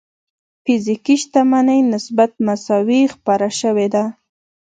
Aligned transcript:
فزيکي 0.63 1.15
شتمنۍ 1.21 1.79
نسبت 1.93 2.31
مساوي 2.45 3.01
خپره 3.15 3.47
شوې 3.59 3.87
ده. 3.93 4.03